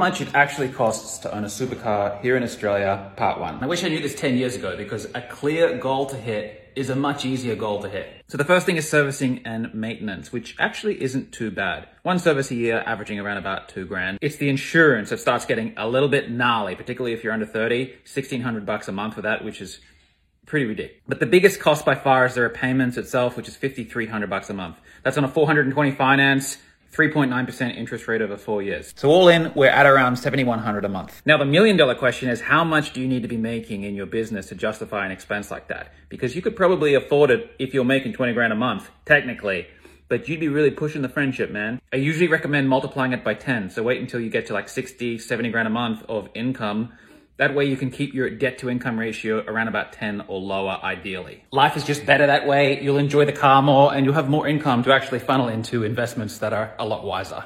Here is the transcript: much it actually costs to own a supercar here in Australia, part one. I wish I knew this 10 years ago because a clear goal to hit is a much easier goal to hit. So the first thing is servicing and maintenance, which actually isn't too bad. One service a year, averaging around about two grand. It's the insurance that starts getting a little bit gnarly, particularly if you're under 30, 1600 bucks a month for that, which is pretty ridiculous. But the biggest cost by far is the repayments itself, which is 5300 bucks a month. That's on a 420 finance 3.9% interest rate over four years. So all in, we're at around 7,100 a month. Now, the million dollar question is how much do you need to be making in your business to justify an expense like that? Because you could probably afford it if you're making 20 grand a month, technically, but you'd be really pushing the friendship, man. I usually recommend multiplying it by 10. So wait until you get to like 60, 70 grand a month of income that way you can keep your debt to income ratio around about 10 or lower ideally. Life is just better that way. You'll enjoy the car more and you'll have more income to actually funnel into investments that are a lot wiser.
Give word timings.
much 0.00 0.20
it 0.20 0.32
actually 0.32 0.68
costs 0.68 1.18
to 1.18 1.34
own 1.34 1.42
a 1.42 1.48
supercar 1.48 2.20
here 2.20 2.36
in 2.36 2.44
Australia, 2.44 3.10
part 3.16 3.40
one. 3.40 3.60
I 3.60 3.66
wish 3.66 3.82
I 3.82 3.88
knew 3.88 3.98
this 3.98 4.14
10 4.14 4.36
years 4.36 4.54
ago 4.54 4.76
because 4.76 5.06
a 5.12 5.20
clear 5.20 5.76
goal 5.76 6.06
to 6.06 6.16
hit 6.16 6.70
is 6.76 6.88
a 6.88 6.94
much 6.94 7.24
easier 7.24 7.56
goal 7.56 7.82
to 7.82 7.88
hit. 7.88 8.22
So 8.28 8.38
the 8.38 8.44
first 8.44 8.64
thing 8.64 8.76
is 8.76 8.88
servicing 8.88 9.42
and 9.44 9.74
maintenance, 9.74 10.30
which 10.30 10.54
actually 10.60 11.02
isn't 11.02 11.32
too 11.32 11.50
bad. 11.50 11.88
One 12.04 12.20
service 12.20 12.52
a 12.52 12.54
year, 12.54 12.80
averaging 12.86 13.18
around 13.18 13.38
about 13.38 13.70
two 13.70 13.86
grand. 13.86 14.18
It's 14.20 14.36
the 14.36 14.48
insurance 14.48 15.10
that 15.10 15.18
starts 15.18 15.46
getting 15.46 15.74
a 15.76 15.88
little 15.88 16.08
bit 16.08 16.30
gnarly, 16.30 16.76
particularly 16.76 17.12
if 17.12 17.24
you're 17.24 17.32
under 17.32 17.44
30, 17.44 17.86
1600 17.86 18.64
bucks 18.64 18.86
a 18.86 18.92
month 18.92 19.14
for 19.14 19.22
that, 19.22 19.44
which 19.44 19.60
is 19.60 19.80
pretty 20.46 20.66
ridiculous. 20.66 21.02
But 21.08 21.18
the 21.18 21.26
biggest 21.26 21.58
cost 21.58 21.84
by 21.84 21.96
far 21.96 22.24
is 22.24 22.36
the 22.36 22.42
repayments 22.42 22.98
itself, 22.98 23.36
which 23.36 23.48
is 23.48 23.56
5300 23.56 24.30
bucks 24.30 24.48
a 24.48 24.54
month. 24.54 24.76
That's 25.02 25.18
on 25.18 25.24
a 25.24 25.28
420 25.28 25.90
finance 25.90 26.58
3.9% 26.92 27.76
interest 27.76 28.08
rate 28.08 28.22
over 28.22 28.36
four 28.36 28.62
years. 28.62 28.92
So 28.96 29.08
all 29.10 29.28
in, 29.28 29.52
we're 29.54 29.70
at 29.70 29.86
around 29.86 30.16
7,100 30.16 30.84
a 30.84 30.88
month. 30.88 31.22
Now, 31.24 31.36
the 31.36 31.44
million 31.44 31.76
dollar 31.76 31.94
question 31.94 32.28
is 32.28 32.40
how 32.40 32.64
much 32.64 32.92
do 32.92 33.00
you 33.00 33.08
need 33.08 33.22
to 33.22 33.28
be 33.28 33.36
making 33.36 33.84
in 33.84 33.94
your 33.94 34.06
business 34.06 34.48
to 34.48 34.54
justify 34.54 35.04
an 35.04 35.12
expense 35.12 35.50
like 35.50 35.68
that? 35.68 35.92
Because 36.08 36.34
you 36.34 36.42
could 36.42 36.56
probably 36.56 36.94
afford 36.94 37.30
it 37.30 37.54
if 37.58 37.74
you're 37.74 37.84
making 37.84 38.14
20 38.14 38.32
grand 38.32 38.52
a 38.52 38.56
month, 38.56 38.90
technically, 39.04 39.66
but 40.08 40.28
you'd 40.28 40.40
be 40.40 40.48
really 40.48 40.70
pushing 40.70 41.02
the 41.02 41.08
friendship, 41.08 41.50
man. 41.50 41.80
I 41.92 41.96
usually 41.96 42.28
recommend 42.28 42.68
multiplying 42.68 43.12
it 43.12 43.22
by 43.22 43.34
10. 43.34 43.70
So 43.70 43.82
wait 43.82 44.00
until 44.00 44.20
you 44.20 44.30
get 44.30 44.46
to 44.46 44.54
like 44.54 44.68
60, 44.68 45.18
70 45.18 45.50
grand 45.50 45.68
a 45.68 45.70
month 45.70 46.02
of 46.08 46.28
income 46.34 46.92
that 47.38 47.54
way 47.54 47.64
you 47.66 47.76
can 47.76 47.90
keep 47.90 48.14
your 48.14 48.28
debt 48.28 48.58
to 48.58 48.68
income 48.68 48.98
ratio 48.98 49.44
around 49.46 49.68
about 49.68 49.92
10 49.92 50.24
or 50.26 50.40
lower 50.40 50.78
ideally. 50.82 51.44
Life 51.52 51.76
is 51.76 51.84
just 51.84 52.04
better 52.04 52.26
that 52.26 52.46
way. 52.46 52.82
You'll 52.82 52.98
enjoy 52.98 53.24
the 53.24 53.32
car 53.32 53.62
more 53.62 53.94
and 53.94 54.04
you'll 54.04 54.14
have 54.14 54.28
more 54.28 54.46
income 54.46 54.82
to 54.82 54.92
actually 54.92 55.20
funnel 55.20 55.48
into 55.48 55.84
investments 55.84 56.38
that 56.38 56.52
are 56.52 56.74
a 56.78 56.84
lot 56.84 57.04
wiser. 57.04 57.44